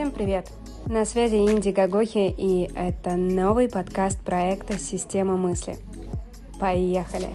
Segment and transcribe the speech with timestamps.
[0.00, 0.50] Всем привет!
[0.86, 5.76] На связи Инди Гагохи, и это новый подкаст проекта «Система мысли».
[6.58, 7.28] Поехали!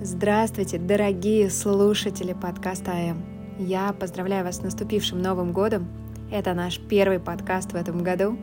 [0.00, 3.22] Здравствуйте, дорогие слушатели подкаста АМ.
[3.58, 5.86] Я поздравляю вас с наступившим Новым годом.
[6.32, 8.38] Это наш первый подкаст в этом году.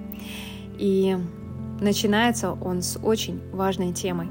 [0.78, 1.18] И
[1.80, 4.28] начинается он с очень важной темой.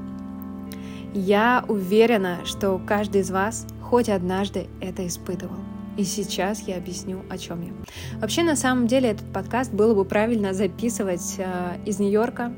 [1.13, 5.57] Я уверена, что каждый из вас хоть однажды это испытывал.
[5.97, 7.73] И сейчас я объясню, о чем я.
[8.19, 12.53] Вообще, на самом деле, этот подкаст было бы правильно записывать э, из Нью-Йорка.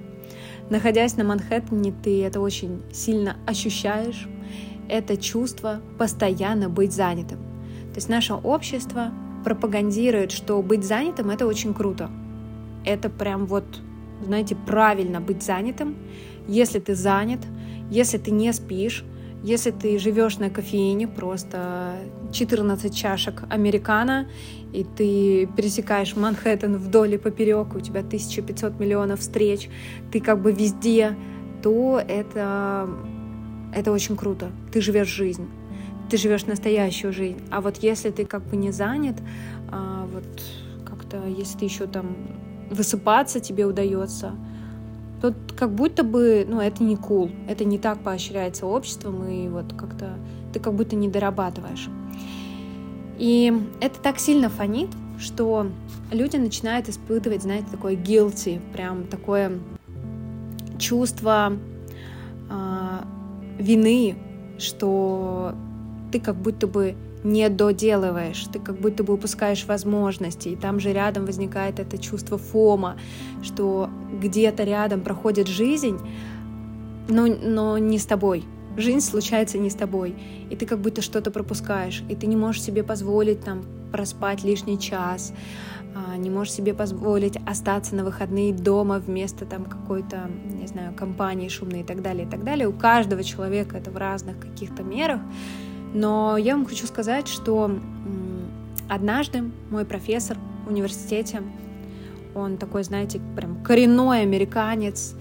[0.70, 4.28] Находясь на Манхэттене, ты это очень сильно ощущаешь.
[4.88, 7.40] Это чувство постоянно быть занятым.
[7.40, 9.12] То есть наше общество
[9.44, 12.12] пропагандирует, что быть занятым это очень круто.
[12.86, 13.66] Это прям вот,
[14.24, 15.96] знаете, правильно быть занятым.
[16.48, 17.40] Если ты занят,
[17.90, 19.04] если ты не спишь,
[19.44, 21.98] если ты живешь на кофеине, просто
[22.32, 24.30] 14 чашек американо,
[24.72, 29.70] и ты пересекаешь Манхэттен вдоль и поперек, у тебя 1500 миллионов встреч,
[30.12, 31.18] ты как бы везде,
[31.62, 32.90] то это,
[33.76, 34.50] это очень круто.
[34.72, 35.48] Ты живешь жизнь,
[36.10, 37.42] ты живешь настоящую жизнь.
[37.52, 39.22] А вот если ты как бы не занят,
[39.70, 40.42] а вот
[40.86, 42.16] как-то, если ты еще там
[42.72, 44.36] высыпаться тебе удается,
[45.24, 49.72] то как будто бы, ну, это не cool, это не так поощряется обществом, и вот
[49.72, 50.18] как-то
[50.52, 51.88] ты как будто не дорабатываешь.
[53.18, 55.68] И это так сильно фонит, что
[56.12, 59.60] люди начинают испытывать, знаете, такое guilty, прям такое
[60.78, 61.54] чувство
[62.50, 63.00] э,
[63.58, 64.18] вины,
[64.58, 65.56] что
[66.12, 70.94] ты как будто бы не доделываешь, ты как будто бы упускаешь возможности, и там же
[70.94, 72.98] рядом возникает это чувство фома,
[73.42, 73.90] что
[74.22, 76.00] где-то рядом проходит жизнь,
[77.08, 78.44] но, но не с тобой.
[78.76, 80.16] Жизнь случается не с тобой,
[80.50, 84.80] и ты как будто что-то пропускаешь, и ты не можешь себе позволить там проспать лишний
[84.80, 85.32] час,
[85.96, 90.28] а, не можешь себе позволить остаться на выходные дома вместо там какой-то,
[90.60, 92.68] не знаю, компании шумной и так далее, и так далее.
[92.68, 95.22] У каждого человека это в разных каких-то мерах,
[95.94, 97.80] но я вам хочу сказать, что
[98.90, 101.42] однажды мой профессор в университете,
[102.36, 105.16] он такой, знаете, прям коренной американец,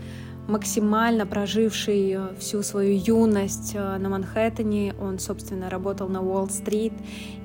[0.49, 4.95] максимально проживший э, всю свою юность э, на Манхэттене.
[5.01, 6.93] Он, собственно, работал на Уолл-стрит,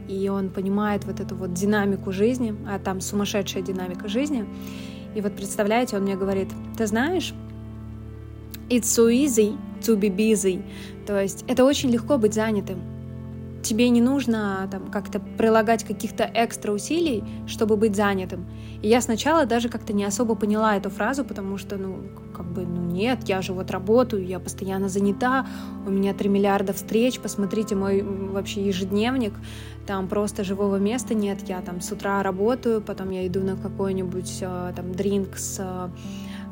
[0.07, 4.45] и он понимает вот эту вот динамику жизни, а там сумасшедшая динамика жизни.
[5.15, 7.33] И вот представляете, он мне говорит, ты знаешь,
[8.69, 10.63] it's so easy to be busy.
[11.05, 12.79] То есть это очень легко быть занятым
[13.67, 18.45] тебе не нужно там как-то прилагать каких-то экстра усилий, чтобы быть занятым.
[18.81, 21.99] И я сначала даже как-то не особо поняла эту фразу, потому что, ну,
[22.35, 25.45] как бы, ну нет, я же вот работаю, я постоянно занята,
[25.85, 29.33] у меня 3 миллиарда встреч, посмотрите мой вообще ежедневник,
[29.85, 34.37] там просто живого места нет, я там с утра работаю, потом я иду на какой-нибудь
[34.41, 35.89] э, там дринк с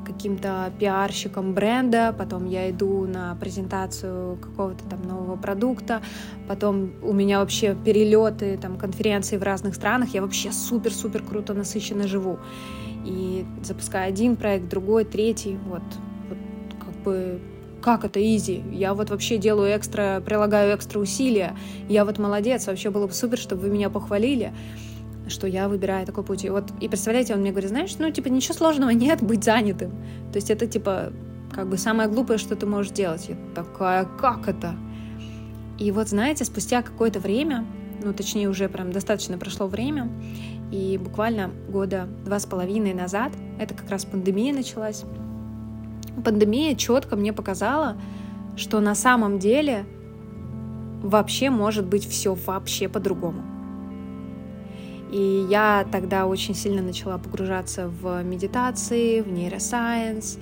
[0.06, 6.02] каким-то пиарщиком бренда, потом я иду на презентацию какого-то там нового продукта,
[6.48, 12.08] потом у меня вообще перелеты, там конференции в разных странах, я вообще супер-супер круто насыщенно
[12.08, 12.40] живу.
[13.06, 15.84] И запускаю один проект, другой, третий, вот,
[16.30, 16.38] вот
[16.80, 17.40] как бы
[17.82, 18.64] как это изи?
[18.72, 21.56] Я вот вообще делаю экстра, прилагаю экстра усилия.
[21.88, 24.54] Я вот молодец, вообще было бы супер, чтобы вы меня похвалили
[25.28, 26.46] что я выбираю такой путь.
[26.46, 29.91] И вот, и представляете, он мне говорит, знаешь, ну, типа, ничего сложного нет быть занятым.
[30.31, 31.12] То есть это, типа,
[31.52, 33.30] как бы самое глупое, что ты можешь делать.
[33.30, 34.75] Я такая, как это?
[35.80, 37.66] И вот, знаете, спустя какое-то время,
[38.03, 40.09] ну, точнее, уже прям достаточно прошло время,
[40.72, 45.06] и буквально года два с половиной назад, это как раз пандемия началась,
[46.24, 47.97] пандемия четко мне показала,
[48.56, 49.86] что на самом деле
[51.02, 53.55] вообще может быть все вообще по-другому.
[55.16, 60.38] И я тогда очень сильно начала погружаться в медитации, в нейросайенс,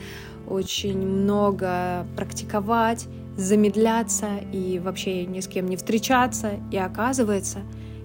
[0.48, 3.06] очень много практиковать,
[3.38, 6.54] замедляться и вообще ни с кем не встречаться.
[6.72, 7.60] И оказывается,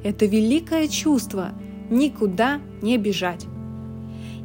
[0.05, 1.53] это великое чувство
[1.89, 3.47] никуда не бежать.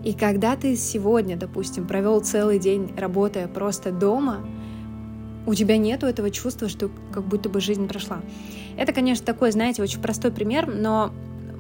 [0.06, 4.46] И когда ты сегодня, допустим, провел целый день, работая просто дома,
[5.46, 8.22] у тебя нету этого чувства, что как будто бы жизнь прошла.
[8.78, 11.12] Это, конечно, такой, знаете, очень простой пример, но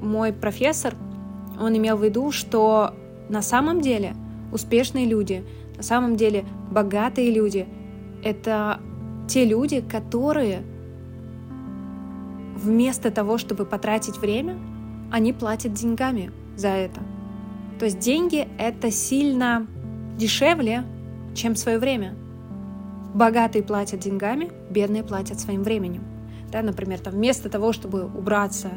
[0.03, 0.95] мой профессор,
[1.59, 2.93] он имел в виду, что
[3.29, 4.15] на самом деле
[4.51, 5.43] успешные люди,
[5.77, 7.67] на самом деле богатые люди—
[8.23, 8.79] это
[9.27, 10.63] те люди, которые
[12.55, 14.57] вместо того, чтобы потратить время,
[15.11, 17.01] они платят деньгами за это.
[17.79, 19.67] То есть деньги— это сильно
[20.17, 20.83] дешевле,
[21.33, 22.15] чем свое время.
[23.13, 26.03] Богатые платят деньгами, бедные платят своим временем.
[26.51, 28.69] Да, например, там, вместо того, чтобы убраться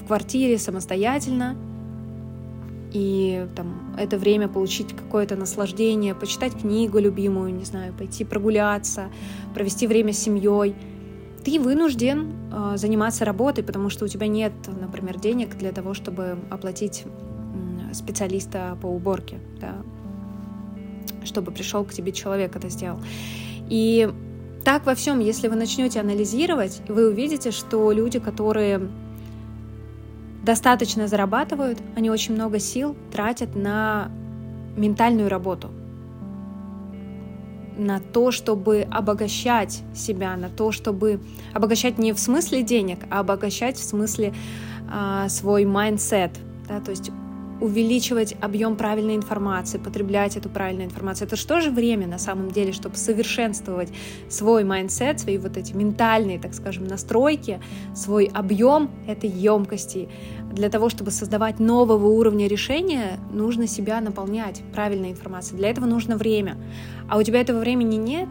[0.00, 1.56] в квартире самостоятельно
[2.92, 9.10] и там, это время получить какое-то наслаждение, почитать книгу любимую, не знаю, пойти прогуляться,
[9.52, 10.74] провести время с семьей,
[11.44, 16.38] ты вынужден э, заниматься работой, потому что у тебя нет, например, денег для того, чтобы
[16.50, 17.04] оплатить
[17.94, 19.76] специалиста по уборке, да,
[21.24, 22.98] чтобы пришел к тебе человек это сделал.
[23.68, 24.10] И
[24.64, 28.88] так во всем, если вы начнете анализировать, вы увидите, что люди, которые
[30.44, 34.10] достаточно зарабатывают, они очень много сил тратят на
[34.76, 35.70] ментальную работу,
[37.76, 41.20] на то, чтобы обогащать себя, на то, чтобы
[41.52, 44.34] обогащать не в смысле денег, а обогащать в смысле
[44.90, 46.32] а, свой mindset,
[46.68, 47.10] да, то есть
[47.60, 51.28] увеличивать объем правильной информации, потреблять эту правильную информацию.
[51.28, 53.90] Это же время на самом деле, чтобы совершенствовать
[54.28, 57.60] свой mindset, свои вот эти ментальные, так скажем, настройки,
[57.94, 60.08] свой объем этой емкости.
[60.52, 65.58] Для того, чтобы создавать нового уровня решения, нужно себя наполнять правильной информацией.
[65.58, 66.56] Для этого нужно время.
[67.08, 68.28] А у тебя этого времени нет,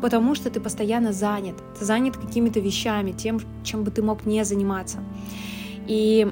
[0.00, 1.56] потому что ты постоянно занят.
[1.78, 4.98] Ты занят какими-то вещами, тем, чем бы ты мог не заниматься.
[5.86, 6.30] И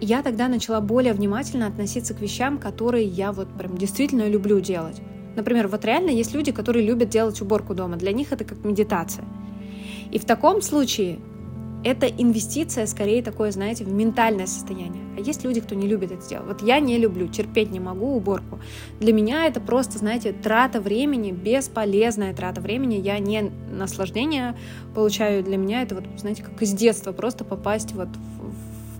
[0.00, 5.00] я тогда начала более внимательно относиться к вещам, которые я вот прям действительно люблю делать.
[5.36, 7.96] Например, вот реально есть люди, которые любят делать уборку дома.
[7.96, 9.24] Для них это как медитация.
[10.10, 11.18] И в таком случае
[11.84, 15.04] это инвестиция скорее такое, знаете, в ментальное состояние.
[15.16, 16.46] А есть люди, кто не любит это делать.
[16.46, 18.58] Вот я не люблю, терпеть не могу уборку.
[18.98, 22.96] Для меня это просто, знаете, трата времени, бесполезная трата времени.
[22.96, 24.56] Я не наслаждение
[24.94, 25.44] получаю.
[25.44, 28.08] Для меня это вот, знаете, как из детства просто попасть вот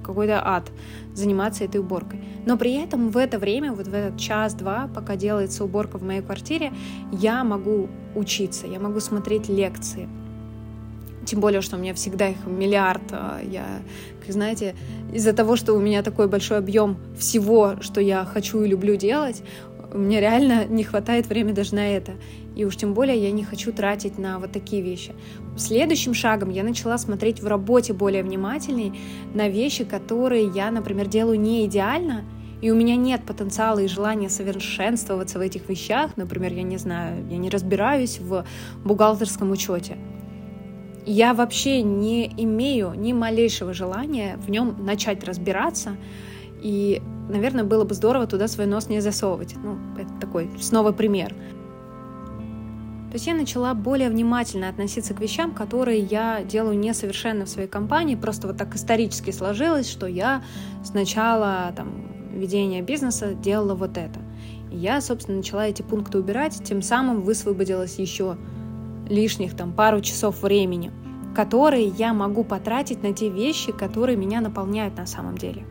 [0.09, 0.73] какой-то ад
[1.15, 2.21] заниматься этой уборкой.
[2.47, 6.23] Но при этом в это время, вот в этот час-два, пока делается уборка в моей
[6.23, 6.73] квартире,
[7.13, 10.09] я могу учиться, я могу смотреть лекции.
[11.27, 13.03] Тем более, что у меня всегда их миллиард.
[13.11, 13.67] А я,
[14.29, 14.75] знаете,
[15.13, 19.43] из-за того, что у меня такой большой объем всего, что я хочу и люблю делать,
[19.93, 22.13] мне реально не хватает времени даже на это.
[22.55, 25.15] И уж тем более я не хочу тратить на вот такие вещи.
[25.57, 28.99] Следующим шагом я начала смотреть в работе более внимательней
[29.35, 32.25] на вещи, которые я, например, делаю не идеально,
[32.61, 36.17] и у меня нет потенциала и желания совершенствоваться в этих вещах.
[36.17, 38.45] Например, я не знаю, я не разбираюсь в
[38.85, 39.97] бухгалтерском учете.
[41.07, 45.97] Я вообще не имею ни малейшего желания в нем начать разбираться,
[46.61, 49.55] и, наверное, было бы здорово туда свой нос не засовывать.
[49.63, 51.35] Ну, это такой снова пример.
[53.11, 57.69] То есть я начала более внимательно относиться к вещам, которые я делаю несовершенно в своей
[57.69, 58.17] компании.
[58.17, 60.43] Просто вот так исторически сложилось, что я
[60.85, 61.89] сначала там,
[62.35, 64.21] ведения бизнеса делала вот это.
[64.71, 68.37] И я, собственно, начала эти пункты убирать, тем самым высвободилось еще
[69.09, 70.93] лишних там пару часов времени,
[71.35, 75.65] которые я могу потратить на те вещи, которые меня наполняют на самом деле.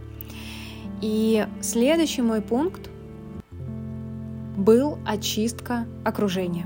[1.01, 2.89] И следующий мой пункт
[4.57, 6.65] был очистка окружения.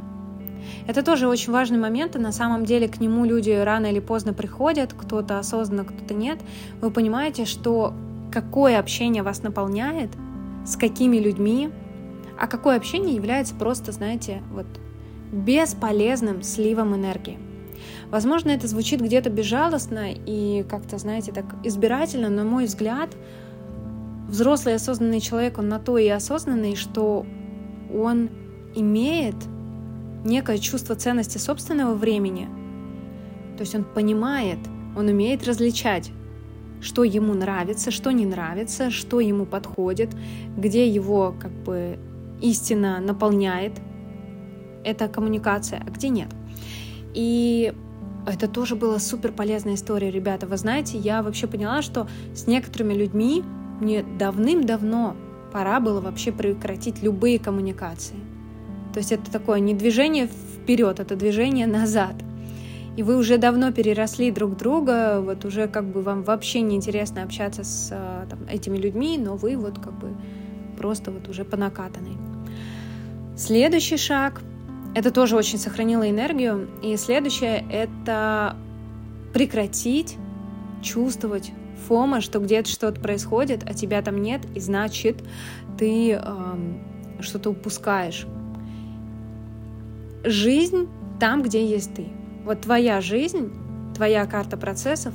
[0.88, 4.34] Это тоже очень важный момент, и на самом деле к нему люди рано или поздно
[4.34, 6.40] приходят, кто-то осознанно, кто-то нет.
[6.82, 7.94] Вы понимаете, что
[8.32, 10.12] какое общение вас наполняет,
[10.66, 11.70] с какими людьми,
[12.40, 14.68] а какое общение является просто, знаете, вот
[15.32, 17.40] бесполезным сливом энергии.
[18.10, 23.10] Возможно, это звучит где-то безжалостно и как-то, знаете, так избирательно, но, на мой взгляд,
[24.32, 27.26] взрослый осознанный человек, он на то и осознанный, что
[27.94, 28.30] он
[28.74, 29.36] имеет
[30.24, 32.48] некое чувство ценности собственного времени.
[33.58, 34.60] То есть он понимает,
[34.96, 36.12] он умеет различать,
[36.80, 40.10] что ему нравится, что не нравится, что ему подходит,
[40.58, 42.00] где его как бы
[42.42, 43.74] истина наполняет
[44.84, 46.30] эта коммуникация, а где нет.
[47.14, 47.74] И
[48.26, 50.48] это тоже была супер полезная история, ребята.
[50.48, 53.44] Вы знаете, я вообще поняла, что с некоторыми людьми
[53.82, 55.16] мне давным-давно
[55.52, 58.18] пора было вообще прекратить любые коммуникации.
[58.94, 62.16] То есть это такое не движение вперед, это движение назад.
[62.98, 67.24] И вы уже давно переросли друг друга, вот уже как бы вам вообще не интересно
[67.24, 70.10] общаться с а, там, этими людьми, но вы вот как бы
[70.78, 72.18] просто вот уже по накатанной.
[73.38, 74.42] Следующий шаг,
[74.94, 78.58] это тоже очень сохранило энергию, и следующее это
[79.34, 80.18] прекратить
[80.82, 85.24] чувствовать фома, что где-то что-то происходит, а тебя там нет, и значит,
[85.78, 86.80] ты эм,
[87.20, 88.26] что-то упускаешь.
[90.24, 90.88] Жизнь
[91.20, 92.08] там, где есть ты.
[92.46, 93.52] Вот твоя жизнь,
[93.96, 95.14] твоя карта процессов,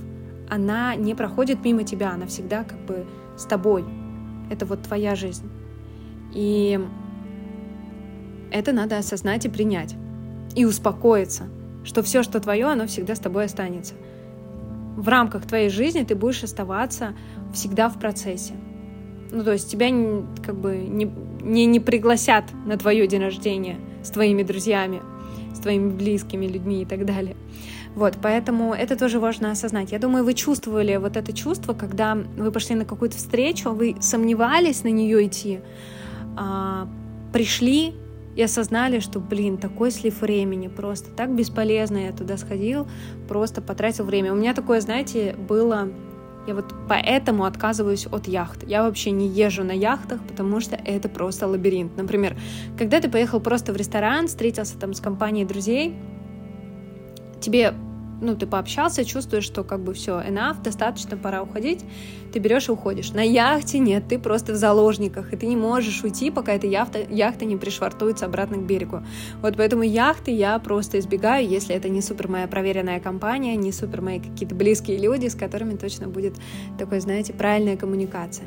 [0.48, 3.06] она не проходит мимо тебя, она всегда как бы
[3.36, 3.84] с тобой.
[4.50, 5.50] Это вот твоя жизнь.
[6.32, 6.78] И
[8.52, 9.96] это надо осознать и принять.
[10.54, 11.44] И успокоиться,
[11.84, 13.94] что все, что твое, оно всегда с тобой останется.
[14.96, 17.14] В рамках твоей жизни ты будешь оставаться
[17.52, 18.54] всегда в процессе.
[19.30, 19.88] Ну, то есть тебя
[20.44, 21.10] как бы не,
[21.42, 25.02] не, не пригласят на твое день рождения с твоими друзьями,
[25.54, 27.36] с твоими близкими людьми и так далее.
[27.94, 29.90] Вот, поэтому это тоже важно осознать.
[29.90, 34.84] Я думаю, вы чувствовали вот это чувство, когда вы пошли на какую-то встречу, вы сомневались
[34.84, 35.60] на нее идти,
[36.36, 36.88] а,
[37.32, 37.94] пришли
[38.36, 42.86] и осознали, что, блин, такой слив времени, просто так бесполезно я туда сходил,
[43.28, 44.32] просто потратил время.
[44.32, 45.88] У меня такое, знаете, было
[46.46, 48.62] я вот поэтому отказываюсь от яхт.
[48.62, 51.96] Я вообще не езжу на яхтах, потому что это просто лабиринт.
[51.96, 52.36] Например,
[52.78, 55.96] когда ты поехал просто в ресторан, встретился там с компанией друзей,
[57.40, 57.74] тебе
[58.20, 61.84] ну, ты пообщался, чувствуешь, что как бы все, enough, достаточно, пора уходить,
[62.32, 63.12] ты берешь и уходишь.
[63.12, 67.00] На яхте нет, ты просто в заложниках, и ты не можешь уйти, пока эта яхта,
[67.10, 69.02] яхта не пришвартуется обратно к берегу.
[69.42, 74.00] Вот поэтому яхты я просто избегаю, если это не супер моя проверенная компания, не супер
[74.00, 76.34] мои какие-то близкие люди, с которыми точно будет
[76.78, 78.46] такой, знаете, правильная коммуникация.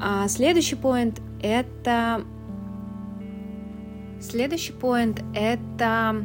[0.00, 2.22] А следующий поинт— это...
[4.20, 6.24] Следующий поинт— это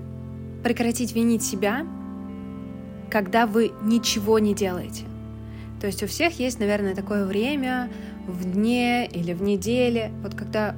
[0.63, 1.85] прекратить винить себя—
[3.13, 5.03] когда вы ничего не делаете.
[5.79, 7.91] То есть у всех есть, наверное, такое время
[8.27, 10.75] в дне или в неделе, вот когда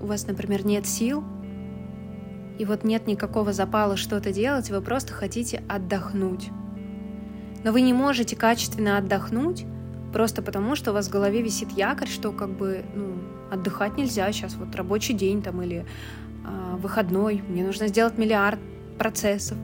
[0.00, 1.22] у вас, например, нет сил,
[2.58, 6.48] и вот нет никакого запала что-то делать, вы просто хотите отдохнуть.
[7.62, 9.66] Но вы не можете качественно отдохнуть,
[10.14, 13.16] просто потому что у вас в голове висит якорь, что как бы ну,
[13.52, 18.60] отдыхать нельзя сейчас, вот рабочий день там или э, выходной, мне нужно сделать миллиард
[18.96, 19.58] процессов.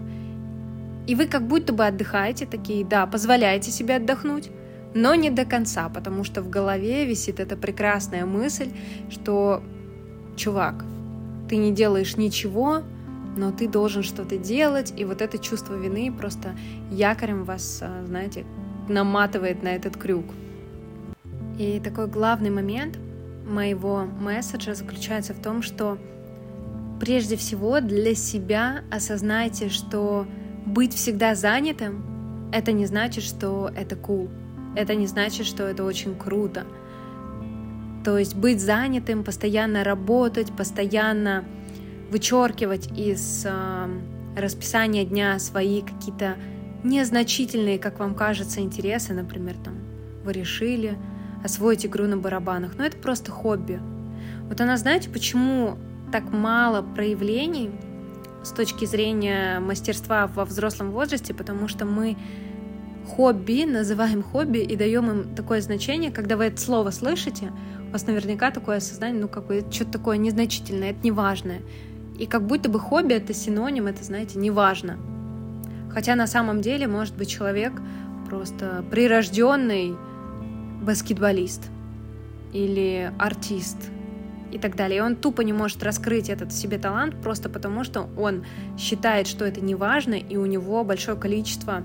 [1.06, 4.50] И вы как будто бы отдыхаете, такие, да, позволяете себе отдохнуть,
[4.94, 8.70] но не до конца, потому что в голове висит эта прекрасная мысль,
[9.08, 9.62] что,
[10.36, 10.84] чувак,
[11.48, 12.82] ты не делаешь ничего,
[13.36, 16.54] но ты должен что-то делать, и вот это чувство вины просто
[16.90, 18.44] якорем вас, а, знаете,
[18.88, 20.26] наматывает на этот крюк.
[21.58, 22.98] И такой главный момент
[23.46, 25.98] моего месседжа заключается в том, что
[27.00, 30.26] прежде всего для себя осознайте, что
[30.66, 34.28] быть всегда занятым, это не значит, что это cool.
[34.76, 36.64] Это не значит, что это очень круто.
[38.04, 41.44] То есть быть занятым, постоянно работать, постоянно
[42.10, 43.88] вычеркивать из э,
[44.36, 46.36] расписания дня свои какие-то
[46.82, 49.74] незначительные, как вам кажется, интересы, например, там
[50.24, 50.96] вы решили
[51.44, 53.80] освоить игру на барабанах, но это просто хобби.
[54.48, 55.76] Вот она, знаете, почему
[56.10, 57.70] так мало проявлений
[58.42, 62.16] с точки зрения мастерства во взрослом возрасте, потому что мы
[63.06, 67.52] хобби называем хобби и даем им такое значение, когда вы это слово слышите,
[67.88, 71.60] у вас наверняка такое осознание, ну как бы что-то такое незначительное, это неважное.
[72.18, 74.98] И как будто бы хобби это синоним, это, знаете, неважно.
[75.90, 77.72] Хотя на самом деле может быть человек
[78.28, 79.96] просто прирожденный
[80.82, 81.68] баскетболист
[82.52, 83.76] или артист,
[84.50, 84.98] и так далее.
[84.98, 88.44] И он тупо не может раскрыть этот себе талант просто потому, что он
[88.78, 91.82] считает, что это не важно, и у него большое количество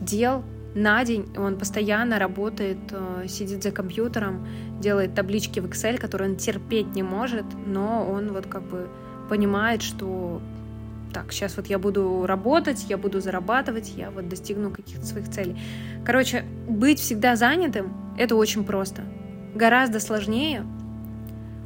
[0.00, 4.46] дел на день, он постоянно работает, э, сидит за компьютером,
[4.80, 8.88] делает таблички в Excel, которые он терпеть не может, но он вот как бы
[9.28, 10.40] понимает, что
[11.12, 15.60] так, сейчас вот я буду работать, я буду зарабатывать, я вот достигну каких-то своих целей.
[16.04, 19.02] Короче, быть всегда занятым— это очень просто.
[19.54, 20.64] Гораздо сложнее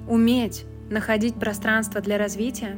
[0.08, 2.76] уметь находить пространство для развития,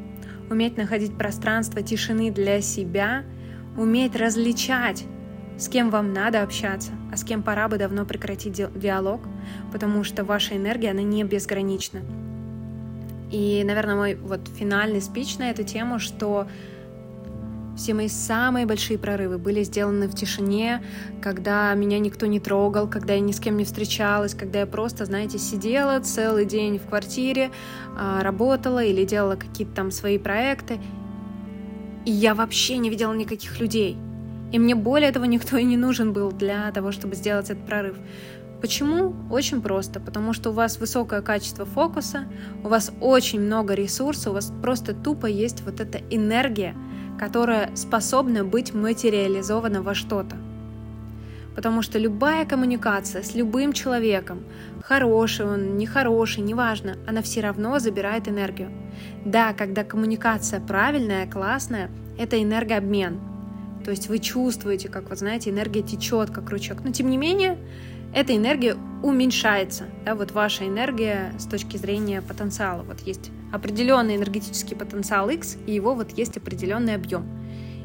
[0.50, 3.24] уметь находить пространство тишины для себя,
[3.76, 5.04] уметь различать,
[5.58, 9.20] с кем вам надо общаться, а с кем пора бы давно прекратить диалог,
[9.72, 12.00] потому что ваша энергия, она не безгранична.
[13.30, 16.48] И, наверное, мой вот финальный спич на эту тему, что
[17.78, 20.82] все мои самые большие прорывы были сделаны в тишине,
[21.22, 25.04] когда меня никто не трогал, когда я ни с кем не встречалась, когда я просто,
[25.04, 27.50] знаете, сидела целый день в квартире,
[27.96, 30.80] а, работала или делала какие-то там свои проекты.
[32.04, 33.96] И я вообще не видела никаких людей.
[34.50, 37.96] И мне более этого никто и не нужен был для того, чтобы сделать этот прорыв.
[38.60, 39.14] Почему?
[39.30, 40.00] Очень просто.
[40.00, 42.24] Потому что у вас высокое качество фокуса,
[42.64, 46.74] у вас очень много ресурсов, у вас просто тупо есть вот эта энергия,
[47.18, 50.36] которая способна быть материализована во что-то.
[51.54, 54.44] Потому что любая коммуникация с любым человеком,
[54.80, 58.70] хороший он, нехороший, неважно, она все равно забирает энергию.
[59.24, 63.18] Да, когда коммуникация правильная, классная, это энергообмен.
[63.84, 66.84] То есть вы чувствуете, как, вот знаете, энергия течет, как ручок.
[66.84, 67.58] Но тем не менее,
[68.14, 69.84] эта энергия уменьшается.
[70.04, 72.82] Да, вот ваша энергия с точки зрения потенциала.
[72.82, 77.26] Вот есть определенный энергетический потенциал X, и его вот есть определенный объем.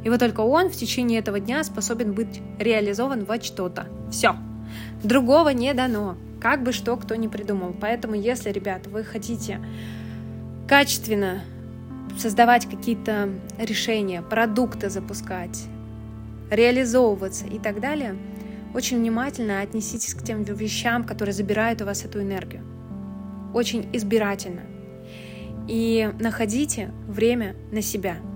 [0.04, 3.88] И вот только он в течение этого дня способен быть реализован во что-то.
[4.12, 4.36] Все.
[5.04, 6.18] Другого не дано.
[6.42, 7.74] Как бы что кто ни придумал.
[7.80, 9.62] Поэтому, если, ребята, вы хотите
[10.68, 11.42] качественно
[12.18, 15.66] создавать какие-то решения, продукты запускать,
[16.52, 18.16] реализовываться и так далее,
[18.74, 22.64] очень внимательно отнеситесь к тем вещам, которые забирают у вас эту энергию.
[23.54, 24.62] Очень избирательно.
[25.68, 28.18] И находите время на себя–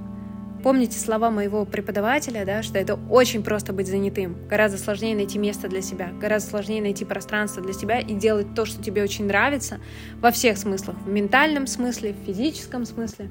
[0.63, 4.35] Помните слова моего преподавателя, да, что это очень просто быть занятым.
[4.49, 8.65] Гораздо сложнее найти место для себя, гораздо сложнее найти пространство для себя и делать то,
[8.65, 9.79] что тебе очень нравится
[10.19, 10.97] во всех смыслах.
[11.05, 13.29] В ментальном смысле, в физическом смысле,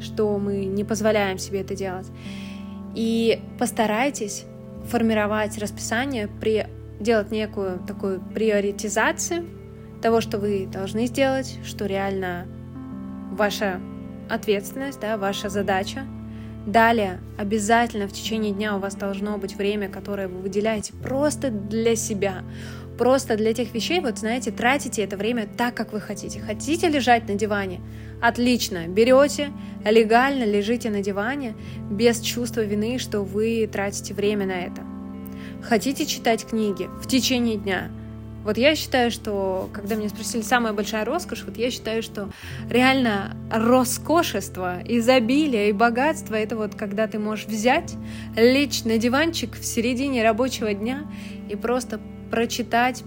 [0.00, 2.06] что мы не позволяем себе это делать.
[2.94, 4.44] И постарайтесь
[4.88, 6.68] формировать расписание, при,
[7.00, 9.44] делать некую такую приоритизацию
[10.00, 12.46] того, что вы должны сделать, что реально
[13.38, 13.80] ваша
[14.28, 16.04] ответственность, да, ваша задача—
[16.68, 21.96] Далее, обязательно в течение дня у вас должно быть время, которое вы выделяете просто для
[21.96, 22.44] себя,
[22.98, 26.40] просто для тех вещей, вот знаете, тратите это время так, как вы хотите.
[26.40, 27.80] Хотите лежать на диване?
[28.20, 29.48] Отлично, берете,
[29.82, 31.56] легально лежите на диване,
[31.90, 34.82] без чувства вины, что вы тратите время на это.
[35.62, 37.90] Хотите читать книги в течение дня?
[38.44, 42.28] Вот я считаю, что, когда меня спросили, самая большая роскошь, вот я считаю, что
[42.70, 47.94] реально роскошество, изобилие и богатство— это вот когда ты можешь взять,
[48.36, 51.02] лечь на диванчик в середине рабочего дня
[51.50, 53.04] и просто прочитать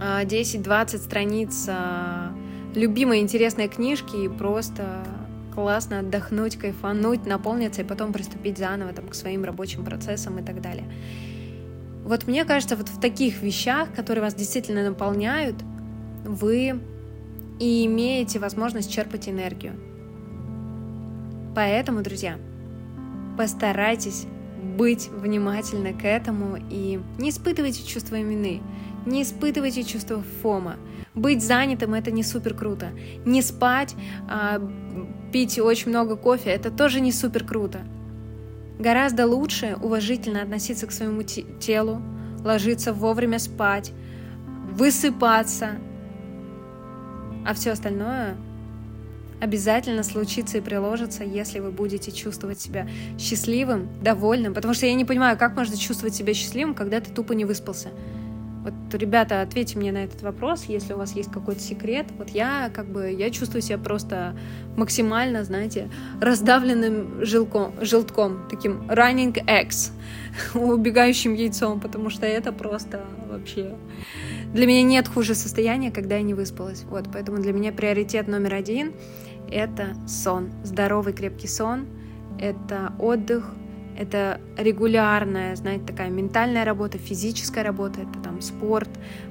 [0.00, 2.32] 10-20 а, страниц а,
[2.74, 5.04] любимой интересной книжки и просто
[5.54, 10.60] классно отдохнуть, кайфануть, наполниться и потом приступить заново там, к своим рабочим процессам и так
[10.60, 10.84] далее.
[12.10, 15.54] Вот мне кажется, вот в таких вещах, которые вас действительно наполняют,
[16.24, 16.80] вы
[17.60, 19.74] и имеете возможность черпать энергию.
[21.54, 22.36] Поэтому, друзья,
[23.38, 24.26] постарайтесь
[24.76, 28.60] быть внимательны к этому и не испытывайте чувство вины,
[29.06, 30.78] не испытывайте чувство фома.
[31.14, 32.88] Быть занятым это не супер круто.
[33.24, 33.94] Не спать,
[34.28, 34.60] а,
[35.32, 37.82] пить очень много кофе это тоже не супер круто.
[38.80, 42.00] Гораздо лучше уважительно относиться к своему телу,
[42.42, 43.92] ложиться вовремя спать,
[44.72, 45.72] высыпаться,
[47.46, 48.38] а все остальное
[49.38, 52.88] обязательно случится и приложится, если вы будете чувствовать себя
[53.18, 57.34] счастливым, довольным, потому что я не понимаю, как можно чувствовать себя счастливым, когда ты тупо
[57.34, 57.90] не выспался.
[58.62, 62.06] Вот, ребята, ответьте мне на этот вопрос, если у вас есть какой-то секрет.
[62.18, 64.36] Вот я как бы, я чувствую себя просто
[64.76, 69.92] максимально, знаете, раздавленным жилком, желтком, таким running eggs,
[70.54, 73.74] убегающим яйцом, потому что это просто вообще...
[74.52, 76.82] Для меня нет хуже состояния, когда я не выспалась.
[76.82, 78.92] Вот, поэтому для меня приоритет номер один—
[79.50, 80.50] это сон.
[80.64, 81.86] Здоровый крепкий сон,
[82.38, 83.54] это отдых,
[84.00, 88.88] это регулярная, знаете, такая ментальная работа, физическая работа, это там спорт,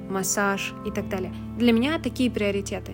[0.08, 1.34] массаж и так далее.
[1.58, 2.92] Для меня такие приоритеты.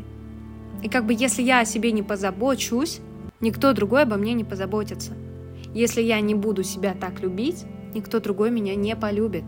[0.83, 3.01] И как бы если я о себе не позабочусь,
[3.41, 5.13] никто другой обо мне не позаботится.
[5.75, 9.45] Если я не буду себя так любить, никто другой меня не полюбит.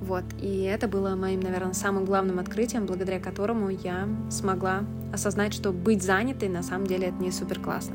[0.00, 5.70] Вот, и это было моим, наверное, самым главным открытием, благодаря которому я смогла осознать, что
[5.70, 7.94] быть занятой на самом деле это не супер классно.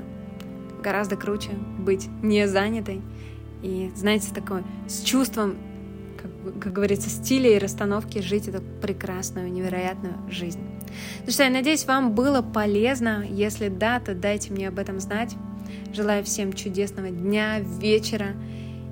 [0.82, 3.02] Гораздо круче быть не занятой
[3.62, 5.58] и, знаете, такое, с чувством,
[6.18, 10.60] как, как говорится, стиля и расстановки жить эту прекрасную, невероятную жизнь.
[11.26, 13.26] Ну что, я надеюсь, вам было полезно.
[13.30, 15.36] Если да, то дайте мне об этом знать.
[15.94, 18.34] Желаю всем чудесного дня, вечера.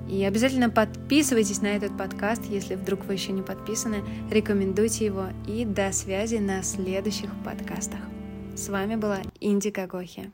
[0.08, 4.04] И обязательно подписывайтесь на этот подкаст, если вдруг вы еще не подписаны.
[4.30, 5.26] Рекомендуйте его.
[5.48, 8.00] И до связи на следующих подкастах.
[8.54, 10.30] С вами была Инди Гагохи.